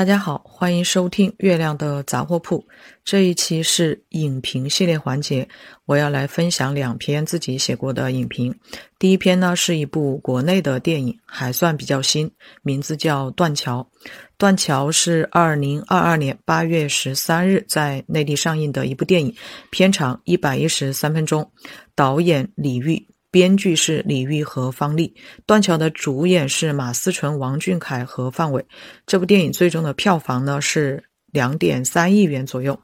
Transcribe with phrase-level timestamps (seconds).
[0.00, 2.66] 大家好，欢迎收听月亮的杂货铺。
[3.04, 5.46] 这一期是影评系列环节，
[5.84, 8.58] 我要来分享两篇自己写过的影评。
[8.98, 12.30] 第一篇呢是一部国内的电影，还算比较新，
[12.62, 13.86] 名字叫《断桥》。
[14.38, 19.34] 《断桥》是二零二二年八月十三日在内地上映的一部电影，
[19.68, 21.52] 片长一百一十三分钟，
[21.94, 23.06] 导演李玉。
[23.30, 25.14] 编剧是李玉和方丽，
[25.46, 28.64] 断桥的主演是马思纯、王俊凯和范伟。
[29.06, 31.02] 这部电影最终的票房呢是
[31.32, 32.78] 两点三亿元左右。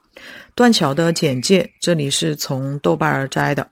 [0.55, 3.69] 断桥的简介，这里是从豆瓣儿摘的。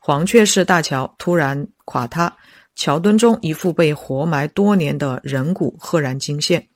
[0.00, 2.32] 黄雀式大桥突然垮塌，
[2.74, 6.66] 桥墩中一副被活埋多年的人骨赫然惊现。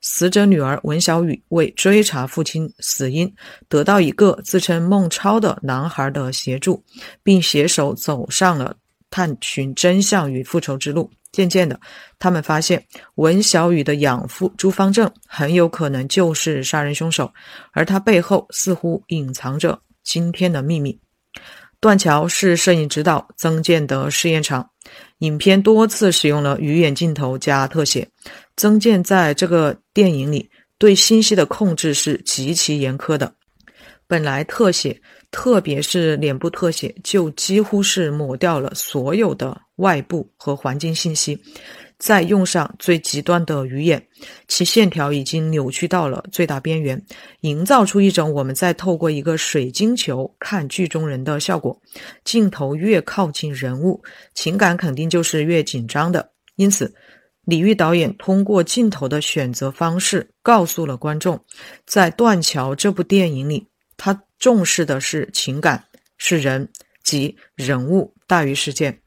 [0.00, 3.32] 死者女儿文小雨为追查父亲死因，
[3.68, 6.82] 得到一个自称孟超的男孩的协助，
[7.22, 8.74] 并携手走上了。
[9.10, 11.10] 探寻真相与复仇之路。
[11.32, 11.78] 渐渐的，
[12.18, 17.32] 他们发现文小雨的养父朱方正很有可能就是杀人凶手，
[17.70, 20.98] 而他背后似乎隐藏着惊天的秘密。
[21.78, 24.68] 断桥是摄影指导曾建的试验场，
[25.18, 28.08] 影片多次使用了鱼眼镜头加特写。
[28.56, 33.32] 曾建在这个电影里对信息的控制是极其严苛的。
[34.08, 35.00] 本来特写。
[35.30, 41.38] 特别是脸部特写，就几乎是抹掉了所有的外部和环境信息，
[41.98, 44.04] 再用上最极端的鱼眼，
[44.48, 47.00] 其线条已经扭曲到了最大边缘，
[47.42, 51.80] 营造出一种我们在透过一个水晶球看剧中人的效果。
[52.24, 54.02] 镜头越靠近人物，
[54.34, 56.28] 情感肯定就是越紧张的。
[56.56, 56.92] 因此，
[57.44, 61.40] 李玉导演通过镜头的选择方式，告诉了观众，
[61.86, 63.68] 在《断桥》这部电影里。
[63.96, 65.84] 他重视的是情感，
[66.16, 66.66] 是人
[67.04, 68.98] 即人物大于事件。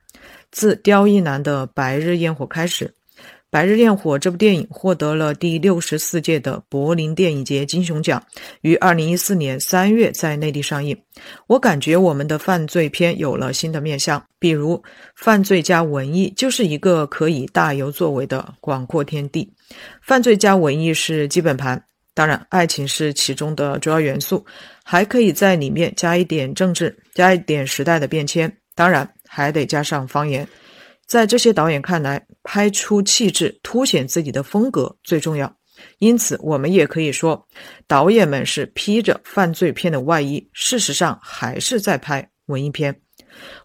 [0.52, 2.86] 自刁亦男的《白日焰火》开始，
[3.50, 8.24] 《白日焰火》这部电影获得了第六十四届的柏林电影节金熊奖，
[8.62, 10.96] 于二零一四年三月在内地上映。
[11.48, 14.82] 我感觉我们的犯罪片有了新的面向，比如
[15.16, 19.52] 犯罪加文艺就是一个可以大有作为的广阔天地。
[20.04, 21.84] 犯罪加文艺是基本盘。
[22.16, 24.46] 当然，爱情是其中的主要元素，
[24.84, 28.58] 还可以在里面加一点政治，加一点时代的变迁。
[28.76, 30.48] 当然，还得加上方言。
[31.06, 35.54] 在这些导演看来，拍出气质，凸显自己的风格最重要。
[36.00, 37.48] 因此，我们也可以说，
[37.88, 42.96] 导演们是披着犯罪片的外衣，事实上还是在拍文艺片。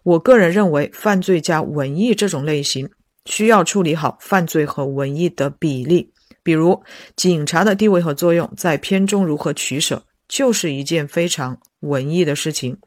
[0.03, 2.89] 我个人认为，犯罪加文艺这种类型，
[3.25, 6.11] 需要处理好犯罪和文艺的比例。
[6.43, 6.81] 比如
[7.15, 12.77] 警察的地位和作用在片中如何取舍，就是一件非常文艺的事情。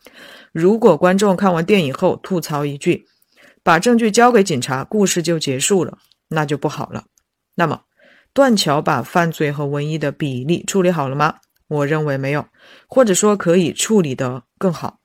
[0.52, 3.04] 如果观众看完电影后吐槽一句
[3.62, 5.98] “把证据交给警察，故事就结束了”，
[6.28, 7.04] 那就不好了。
[7.54, 7.82] 那么，
[8.32, 11.34] 断桥把犯罪和文艺的比例处理好了吗？
[11.68, 12.46] 我认为没有，
[12.86, 15.00] 或者说可以处理得更好。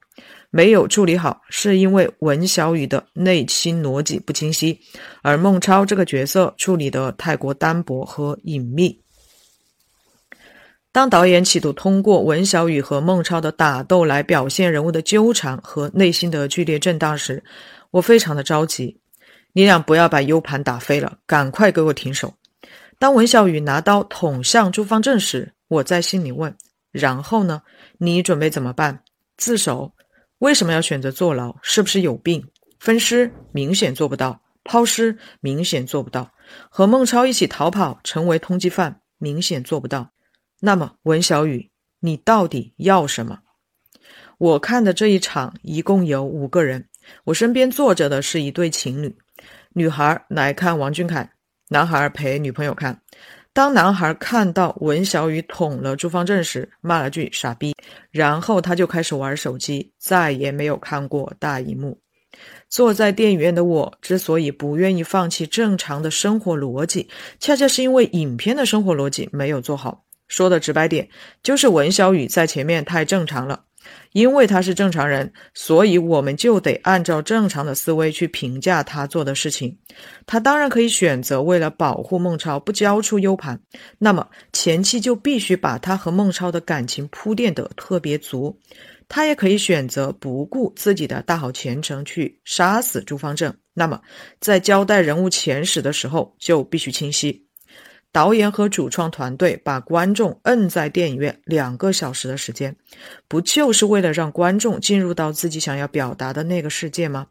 [0.50, 4.80] 没有处理好，是因为文小雨的内心逻辑不清晰，
[5.22, 9.02] 而孟超这个角色处理得太过单薄和隐秘。
[10.98, 17.44] 当导演企图通过文小雨和孟超的打斗来表现人物的纠缠和内心的剧烈震荡时，
[17.92, 19.00] 我非常的着急。
[19.54, 22.34] 你俩不要把 U 盘打飞了，赶快给我停手！
[22.98, 26.58] 当文小雨拿刀捅向朱方正时，我在心里问：
[26.92, 27.62] 然后呢？
[28.00, 29.04] 你准备怎么办？
[29.38, 29.94] 自首？
[30.40, 31.56] 为什么要选择坐牢？
[31.62, 32.44] 是不是有病？
[32.80, 36.32] 分尸明显做不到，抛尸明显做不到，
[36.72, 40.10] 和孟超一起逃跑成为通缉犯明显做不到。
[40.60, 41.70] 那么文小雨，
[42.00, 43.40] 你到底要什么？
[44.38, 46.88] 我看的这一场一共有五个人，
[47.26, 49.16] 我身边坐着的是一对情侣，
[49.74, 51.32] 女孩来看王俊凯，
[51.70, 53.02] 男孩陪女朋友看。
[53.54, 57.76] 当男孩看到文小雨捅了朱方正时，骂了句“傻逼”，
[58.12, 62.00] 然后他就开始玩手机，再也没有看过大荧幕。
[62.70, 70.06] 坐在电影院的我，之所以不愿意放弃正常的生活逻辑，恰恰是因为影片的生活逻辑没有做好。
[70.28, 71.08] 说的直白点，
[71.44, 73.64] 就是文小雨在前面太正常了。
[74.12, 79.78] 因为他是正常人，所以我们就得按照正常的思维去评价他做的事情。
[80.26, 83.62] 他当然可以选择为了保护孟超不交出 U 盘，
[83.98, 88.60] 那么前期就必须把他和孟超的感情铺垫得特别足。
[89.08, 94.02] 他也可以选择不顾自己的大好前程去杀死朱方正，那么
[94.42, 97.47] 在交代人物前史的时候就必须清晰。
[98.12, 102.76] 导演和主创团队把观众摁在电影院两个小时的时间，
[103.28, 107.28] 不就是为了让观众进入到自己想要表达的那个世界吗？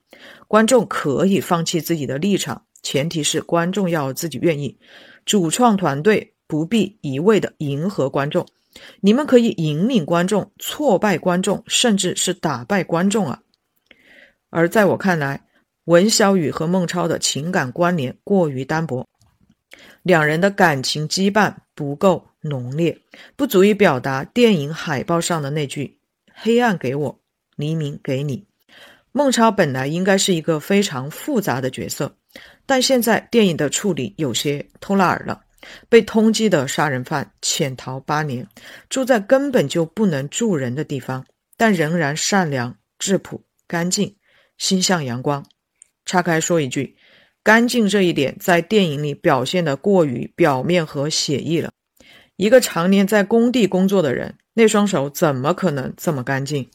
[0.46, 4.78] 观众可以放弃自己的立场，前提是观众要自己愿意。
[5.24, 8.46] 主创团队不必一味的迎合观众，
[9.00, 13.40] 你们可以引领观众、挫败观众，甚至是打败观众啊。
[14.50, 15.42] 而在我看来，
[15.86, 19.04] 文小宇和孟超的情感关联过于单薄，
[20.06, 22.96] 两人的感情羁绊不够浓烈，
[23.34, 25.98] 不足以表达电影海报上的那句
[26.32, 27.20] “黑暗给我，
[27.56, 28.46] 黎明给你”。
[29.10, 32.16] 孟超本来应该是一个非常复杂的角色，
[32.66, 35.42] 但现在电影的处理有些偷懒儿了。
[35.88, 38.46] 被通缉的杀人犯潜逃八年，
[38.88, 41.26] 住在根本就不能住人的地方，
[41.56, 44.14] 但仍然善良、质朴、干净，
[44.56, 45.44] 心向阳光。
[46.04, 46.96] 岔开说一句，
[47.46, 51.70] 干净这一点在电影里表现的过于表面和写意了。
[52.34, 56.68] 一个常年在工地工作的人，那双手怎么可能这么干净？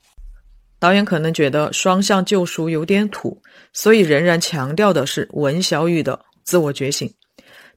[0.79, 3.41] 导演可能觉得双向救赎有点土，
[3.73, 7.13] 所以仍然强调的是文小雨的自我觉醒。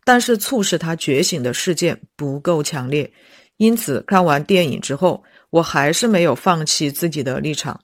[0.05, 3.13] 但是促使他觉醒的事件不够强烈，
[3.57, 7.81] 因此看完电影之后，我还是没有放弃自己的立场。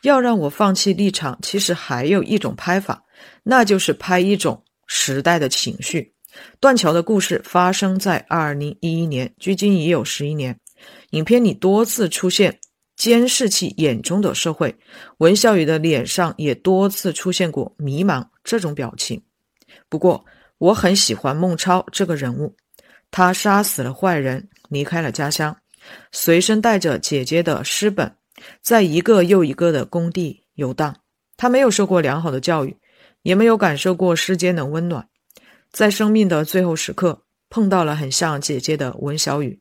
[0.00, 3.02] 要让我放弃立场，其实还有一种拍法，
[3.42, 6.12] 那就是拍一种时代的情绪。
[6.60, 10.58] 断桥的故事发生在二零一一年，距今已有十一年。
[11.10, 12.58] 影片里多次出现
[12.94, 14.76] 监视器眼中的社会，
[15.18, 19.22] 文小宇的脸上也多次出现过迷茫这种表情。
[19.88, 20.24] 不过，
[20.58, 22.54] 我很喜欢孟超这个人物，
[23.10, 25.56] 他杀死了坏人，离开了家乡，
[26.12, 28.14] 随身带着姐姐的诗本，
[28.60, 30.94] 在一个又一个的工地游荡。
[31.38, 32.76] 他没有受过良好的教育，
[33.26, 35.04] 也没有感受过世间的温暖，
[35.72, 39.60] 在生命的最后时刻碰到了很像姐姐的文小雨，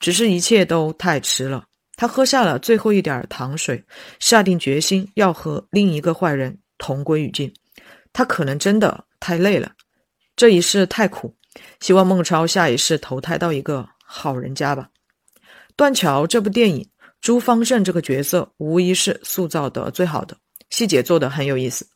[0.00, 1.64] 只是一切都太迟了。
[1.94, 3.84] 他喝下了最后一点糖水，
[4.18, 7.54] 下定决心要和另一个坏人同归于尽。
[8.12, 9.70] 他可能真的太累了。
[10.34, 11.32] 这一世太苦，
[11.78, 14.88] 希望孟超下一世投胎到一个好人家吧。
[15.76, 16.84] 断桥这部电影，
[17.20, 20.36] 朱方正这个角色无疑是塑造的最好的，
[20.70, 21.86] 细节做的很有意思。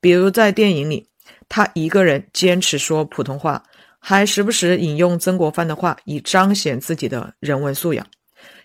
[0.00, 1.08] 比如在电影里，
[1.48, 3.62] 他一个人坚持说普通话，
[3.98, 8.06] 还时不时引用曾国藩的话，以彰显自己的人文素养。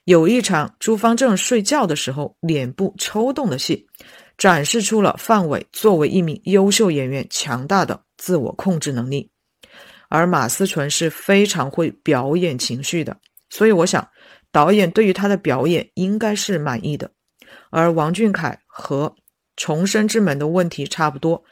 [0.06, 3.88] 有一场朱方正睡觉的时候脸部抽动的戏，
[4.38, 8.01] 展示出了范伟作为一名优秀演员强大的。
[8.18, 9.30] 自我控制能力，
[10.08, 13.18] 而马思纯是非常会表演情绪的，
[13.50, 14.08] 所以我想
[14.54, 17.12] 导演对于他的表演应该是满意的。
[17.72, 19.10] 而王俊凯和
[19.56, 21.44] 《重生之门》的问题差不多，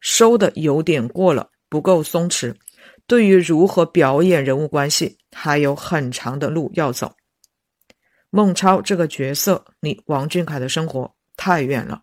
[0.00, 2.54] 收的有点过了，不够松弛。
[3.06, 7.14] 对于如何表演人物关系，还有很长的路要走。
[8.30, 12.02] 孟超这个角色离王俊凯的生活太远了，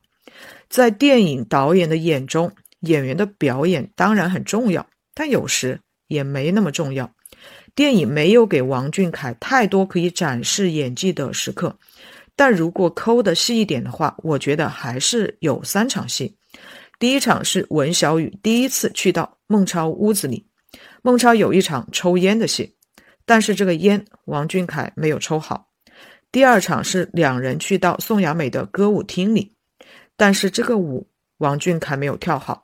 [0.69, 2.51] 在电影导演的眼中。
[2.83, 7.13] 演员的表演当然很重要，但有时也没那么重要。
[7.75, 11.77] 电影没有给王俊凯太多可以展示演技的时刻，
[12.39, 16.37] 但如果抠的细一点的话，我觉得还是有三场戏。
[16.97, 20.47] 第一场是文小宇第一次去到孟超屋子里，
[21.01, 22.77] 孟超有一场抽烟的戏，
[23.25, 25.67] 但是这个烟王俊凯没有抽好。
[26.31, 29.57] 第二场是两人去到宋亚美的歌舞厅里，
[30.15, 31.09] 但是这个舞
[31.39, 32.63] 王俊凯没有跳好。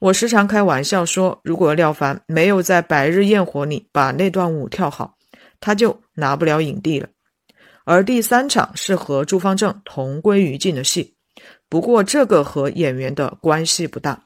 [0.00, 5.16] 我时常开玩笑说，如果廖凡没有在《白日焰火》里把那段舞跳好，
[5.60, 7.08] 他就拿不了影帝了。
[7.84, 11.14] 而第三场是和朱方正同归于尽的戏，
[11.68, 14.22] 不过这个和演员的关系不大，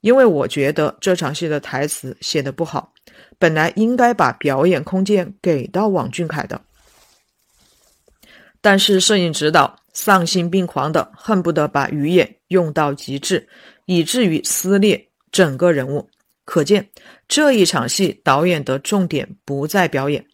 [0.00, 2.92] 因为我觉得这场戏的台词写的不好，
[3.38, 6.60] 本来应该把表演空间给到王俊凯的，
[8.60, 13.48] 但是摄影指导丧心病狂的恨不得把鱼眼用到极致。
[13.86, 16.08] 以至于撕裂整个人物，
[16.46, 16.88] 可见
[17.28, 20.24] 这一场戏导演的重点不在表演。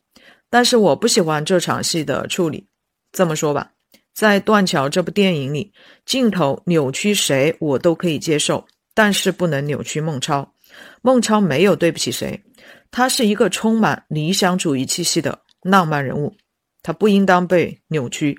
[0.51, 2.67] 但是我不喜欢这场戏的处理。
[3.13, 3.71] 这么说吧，
[4.13, 5.73] 在《断桥》这部电影里，
[6.05, 10.53] 镜头扭曲谁我都可以接受，但是不能扭曲孟超。
[11.03, 12.43] 孟超没有对不起谁，
[12.91, 16.37] 他是一个充满理想主义气息的浪漫人物，
[16.83, 18.39] 他不应当被扭曲。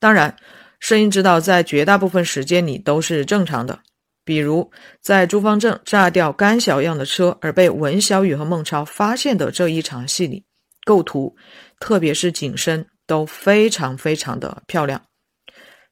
[0.00, 0.36] 当然，
[0.80, 3.80] 摄影指导在绝大部分时间里都是正常的。
[4.24, 10.44] 比如，在朱方正炸掉甘小样的车而被文小宇和孟超发现的这一场戏里，
[10.88, 11.36] 构图，
[11.78, 15.02] 特别是景深都非常非常的漂亮。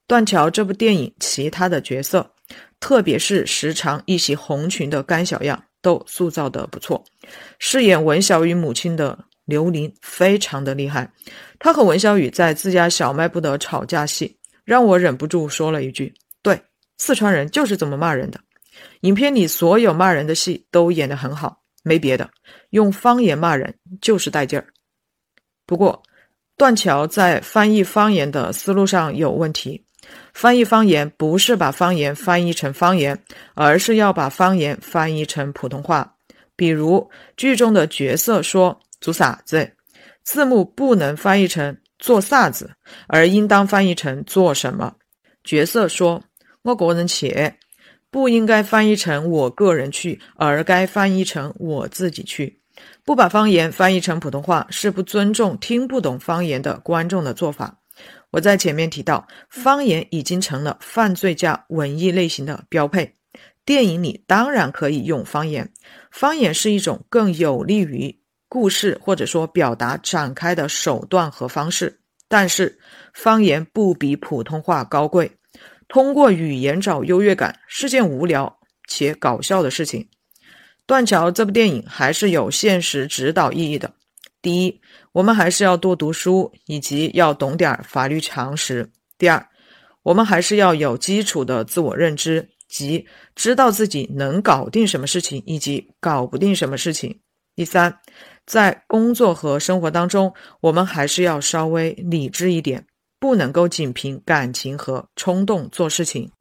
[0.07, 2.33] 断桥这部电影其他的角色，
[2.81, 7.05] 特别是时常一袭红裙的甘小样，都塑造的不错。
[7.59, 11.13] 饰演文小雨母亲的刘琳非常的厉害，
[11.59, 16.15] 她和文小雨在自家小卖部的吵架戏，让我忍不住说了一句。
[16.41, 16.59] 对
[16.97, 18.41] 四川人就是这么骂人的。
[19.01, 22.31] 影片里所有骂人的戏都演得很好，没别的，
[22.71, 24.67] 用方言骂人就是带劲儿。
[25.67, 26.01] 不过，
[26.57, 29.85] 断桥在翻译方言的思路上有问题。
[30.33, 33.21] 翻译方言不是把方言翻译成方言，
[33.55, 36.15] 而是要把方言翻译成普通话。
[36.55, 39.73] 比如剧中的角色说“做啥子”，
[40.23, 42.71] 字幕不能翻译成“做啥子”，
[43.09, 44.95] 而应当翻译成“做什么”。
[45.43, 46.23] 角色说
[46.63, 47.53] “我个人去”，
[48.11, 52.61] 不应该翻译成“我个人去”，而该翻译成“我自己去”。
[53.07, 57.79] 不把方言翻译成普通话，是不尊重听不懂方言的观众的做法。
[58.33, 63.15] 我在前面提到，方言已经成了犯罪加文艺类型的标配。
[63.65, 65.73] 电影里当然可以用方言，
[66.11, 72.01] 方言是一种更有利于故事或者说表达展开的手段和方式。
[72.27, 72.77] 但是，
[73.15, 75.31] 方言不比普通话高贵。
[75.87, 78.59] 通过语言找优越感是件无聊
[78.89, 80.01] 且搞笑的事情。
[80.87, 83.93] 《断桥》这部电影还是有现实指导意义的。
[84.41, 84.81] 第一，
[85.13, 88.91] 我们还是要多读书，以及要懂点法律常识。
[89.19, 89.49] 第二，
[90.05, 92.51] 我们还是要有基础的自我认知。
[92.69, 97.21] 即知道自己能搞定什么事情，以及搞不定什么事情。
[97.55, 98.01] 第三，
[98.45, 102.85] 在工作和生活当中，我们还是要稍微理智一点，
[103.21, 106.33] 不能够仅凭感情和冲动做事情。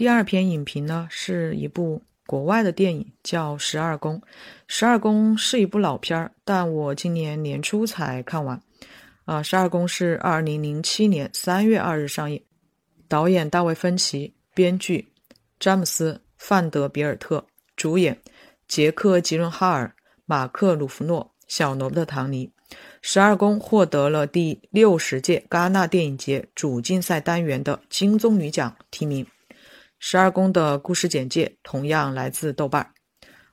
[0.00, 2.00] 第二篇影评呢，是一部。
[2.26, 4.14] 国外的电影叫《十二宫》，
[4.66, 8.58] 《十二宫》是一部老片儿，但我今年年初才看完。
[9.26, 12.42] 啊，《十二宫》是二零零七年三月二日上映，
[13.08, 15.06] 导演大卫·芬奇，编剧
[15.58, 17.44] 詹姆斯·范德比尔特，
[17.76, 18.18] 主演
[18.66, 22.50] 杰克·吉伦哈尔、马克·鲁弗诺、小罗伯特·唐尼。
[23.02, 29.26] 《十二宫》获得了第六十届戛纳电影节主竞赛单元的金棕榈奖提名。
[30.02, 32.84] 十二宫的故事简介同样来自豆瓣。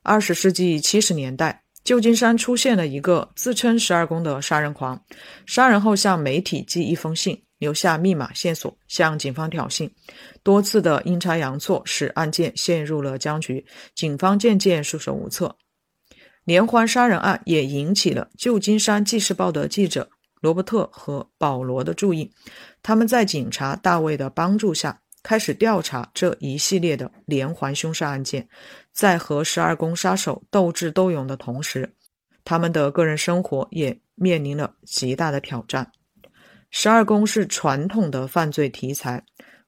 [0.01, 4.99] 二十世纪七十年代，旧金山出现了一个自称十二宫的杀人狂，
[5.45, 9.91] 杀人后向媒体寄一封信，留下密码线索，向警方挑衅。
[10.41, 13.63] 多次的阴差阳错使案件陷入了僵局，
[13.93, 15.53] 警方渐渐束手无策。
[16.45, 22.31] 连环杀人案也引起了旧金山纪事报的记者罗伯特和保罗的注意。
[22.81, 25.01] 他们在警察大卫的帮助下。
[25.27, 28.47] 开始调查这一系列的连环凶杀案件，
[28.93, 31.93] 在和十二宫杀手斗智斗勇的同时，
[32.45, 35.91] 他们的个人生活也面临了极大的挑战。
[36.71, 39.21] 十二宫是传统的犯罪题材，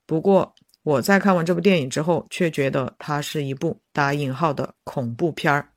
[0.06, 5.68] 不过我在看完这部电影之后，却觉得它是一部打引号的恐怖片儿。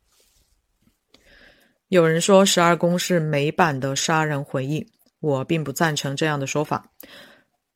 [1.89, 4.87] 有人说十二宫是美版的杀人回忆，
[5.19, 6.87] 我并不赞成这样的说法。《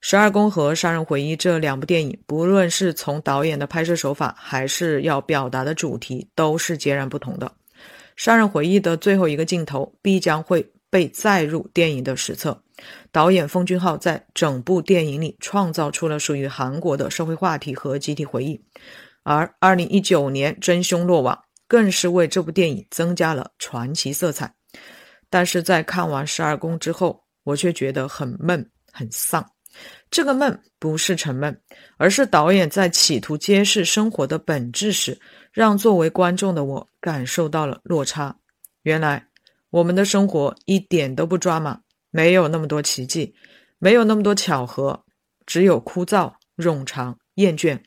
[0.08, 7.48] 十二宫》和《杀人回忆》这两部电影，不论是从导演的拍摄手法，还是要表达的主题，都是截然不同的。
[8.14, 12.56] 《杀人回忆》的最后一个镜头必将会被载入电影的史册。
[13.10, 18.62] 导演奉俊昊在整部电影里创造出了属于韩国的社会话题和集体回忆，
[19.24, 21.36] 而2019年真凶落网，
[21.66, 24.54] 更是为这部电影增加了传奇色彩。
[25.28, 29.44] 但是在看完《十二宫》之后，我却觉得很闷、很丧。
[30.10, 31.60] 这个梦不是沉闷，
[31.96, 35.20] 而是导演在企图揭示生活的本质时，
[35.52, 38.36] 让作为观众的我感受到了落差。
[38.82, 39.26] 原来
[39.70, 41.80] 我们的生活一点都不抓马，
[42.10, 43.34] 没有那么多奇迹，
[43.78, 45.04] 没有那么多巧合，
[45.44, 47.80] 只有枯燥、冗长、厌倦，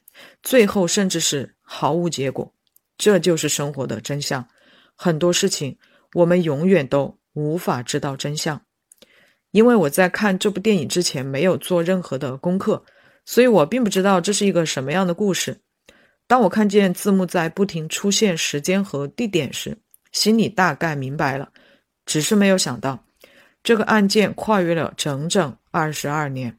[0.44, 2.54] 最后甚至是毫无结果。
[2.98, 4.46] 这就是生活的真相。
[4.96, 5.78] 很多事情
[6.14, 8.62] 我们永远都无法知道真相。
[9.52, 12.84] 因为我在看这部电影之前没有做任何的功课，
[13.26, 15.62] 所以我并不知道这是一个什么样的故事。
[16.28, 19.80] 当我看见字幕在不停出现时间和地点时，
[20.12, 21.52] 心里大概明白了，
[22.06, 23.04] 只是没有想到
[23.64, 26.58] 这个案件跨越了整整二十二年，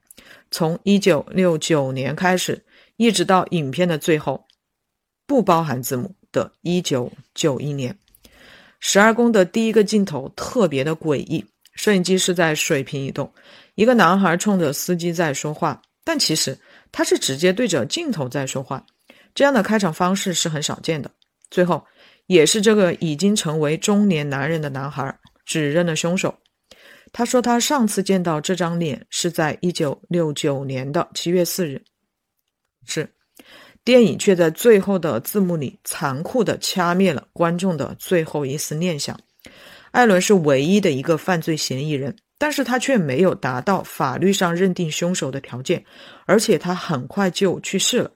[0.50, 2.64] 从一九六九年开始，
[2.96, 4.44] 一直到影片的最后，
[5.26, 7.96] 不包含字幕的一九九一年。
[8.80, 11.46] 十二宫的第一个镜头特别的诡异。
[11.80, 13.32] 摄影机是在水平移动，
[13.74, 16.58] 一个男孩冲着司机在说话，但其实
[16.92, 18.84] 他是直接对着镜头在说话。
[19.34, 21.10] 这样的开场方式是很少见的。
[21.50, 21.82] 最后，
[22.26, 26.34] 也是这个已经成为中年男人的男孩指认了凶手。
[27.14, 31.82] 他说他上次见到这张脸是在一九六九年的七月四日。
[32.84, 33.08] 是，
[33.82, 39.18] 电影却在最后的字幕里残酷地掐灭了观众的最后一丝念想。
[39.92, 45.84] 艾伦是唯一的一个犯罪嫌疑人，但是他却没有达到法律上认定凶手的条件，
[46.26, 48.12] 而且他很快就去世了。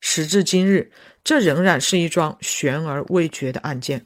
[0.00, 0.90] 时至今日，
[1.22, 4.04] 这仍然是一桩悬而未决的案件。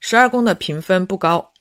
[0.00, 1.52] 十二宫的评分不高，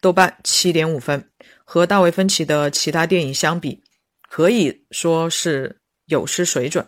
[0.00, 1.28] 豆瓣七点五分，
[1.64, 3.82] 和大卫芬奇的其他电影相比，
[4.28, 6.86] 可以说是有失水准。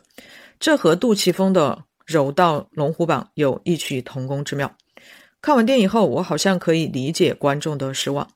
[0.60, 4.72] 这和杜琪峰的《柔道龙虎榜》有异曲同工之妙。
[5.42, 8.30] 看完电影后，我好像可以理解观众的失望，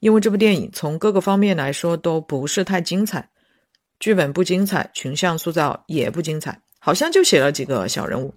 [0.00, 3.30] 因为这部电影从各个方面来说都不是太精彩，
[4.00, 8.34] 剧本不精彩，群像塑造也不精彩，好像就写了几个小人物。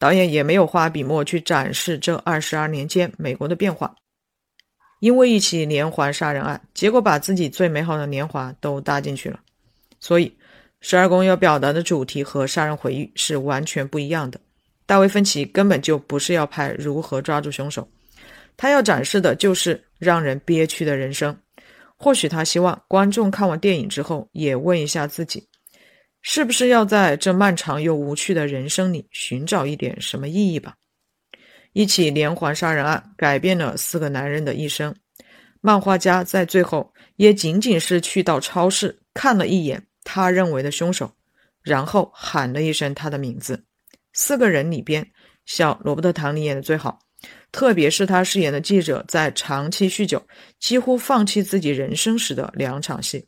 [0.00, 3.94] 导演也没有花笔墨去展示这二十二年间美国的变化，
[4.98, 9.38] 因为一起连环杀人案，结果把自己最美好的年华都搭进去了。
[10.00, 10.36] 所以，
[10.80, 14.40] 十二宫要表达的主题和《杀人回忆》是完全不一样的。
[14.86, 17.88] 大卫芬奇根本就不是要拍如何抓住凶手，
[18.56, 21.36] 他要展示的就是让人憋屈的人生。
[21.96, 25.48] 或许他希望观众看完电影之后，也问一下自己。
[26.20, 30.74] 是不是要在这漫长又无趣的人生里寻找一点什么意义吧？
[31.72, 34.94] 一起连环杀人案改变了四个男人的一生。
[35.60, 41.10] 漫画家在最后也仅仅是去到超市看了一眼他认为的凶手，
[41.62, 43.64] 然后喊了一声他的名字。
[44.14, 45.06] 四个人里边，
[45.44, 47.00] 小罗伯特·唐尼演的最好，
[47.52, 50.24] 特别是他饰演的记者在长期酗酒、
[50.58, 53.26] 几乎放弃自己人生时的两场戏。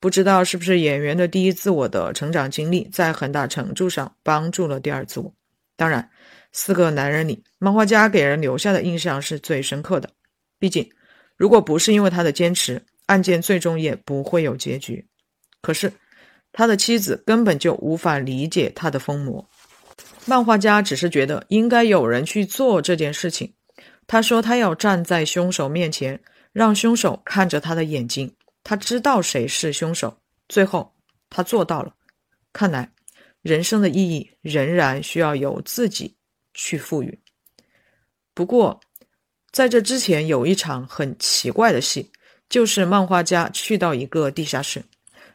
[0.00, 5.32] 不知道是不是演员的第一自我的成长经历，在很大程度上帮助了第二自我。
[5.76, 6.10] 当然，
[6.52, 10.10] 四个男人里，漫画家给人留下的印象是最深刻的。
[10.58, 10.88] 毕竟，
[11.36, 15.06] 如果不是因为他的坚持，案件最终也不会有结局。
[15.60, 15.92] 可是，
[16.52, 19.48] 他的妻子根本就无法理解他的疯魔。
[20.26, 23.52] 漫画家只是觉得应该有人去做这件事情。
[24.06, 26.20] 他说他要站在凶手面前，
[26.52, 28.34] 让凶手看着他的眼睛。
[28.62, 30.94] 他知道谁是凶手，最后
[31.30, 31.94] 他做到了。
[32.52, 32.90] 看来，
[33.42, 36.16] 人生的意义仍然需要由自己
[36.54, 37.18] 去赋予。
[38.32, 38.80] 不过，
[39.52, 42.10] 在这之前有一场很奇怪的戏，
[42.48, 44.82] 就是漫画家去到一个地下室。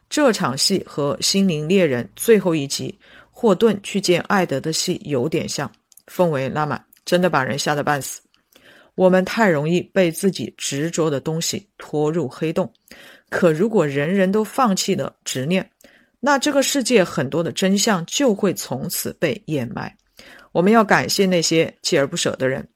[0.10, 3.00] 这场戏和《心灵猎人》最后一集
[3.42, 5.72] 霍顿去见艾德的戏有点像，
[6.08, 8.20] 氛围拉满，真的把人吓得半死。
[8.96, 12.70] 我们太容易被自己执着的东西拖入黑洞。
[13.30, 15.72] 可如果人人都放弃了执念，
[16.20, 19.96] 那这个世界很多的真相就会从此被掩埋。
[20.52, 22.68] 我们要感谢那些锲而不舍的人，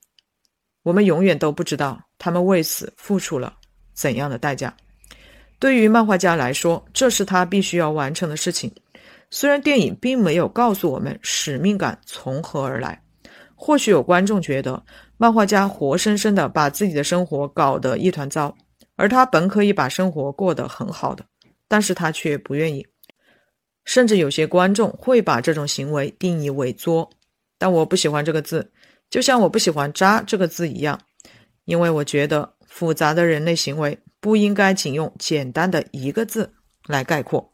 [0.84, 3.54] 我们永远都不知道他们为此付出了
[3.94, 4.74] 怎样的代价。
[5.60, 8.74] 对于漫画家来说，这是他必须要完成的事情。
[9.36, 13.02] 虽然电影并没有告诉我们使命感从何而来，
[13.56, 14.86] 或许有观众觉得
[15.18, 18.56] 漫画家活生生的把自己的生活搞得一团糟。
[18.96, 21.26] 而他本可以把生活过得很好的，
[21.68, 22.86] 但是他却不愿意，
[23.86, 27.10] 甚至有些观众会把这种行为定义为作。
[27.58, 28.72] 但我不喜欢这个字，
[29.10, 31.02] 就像我不喜欢“渣”这个字一样，
[31.66, 36.54] 因为我觉得复杂的人类行为不应该仅用简单的一个字
[36.86, 37.53] 来概括。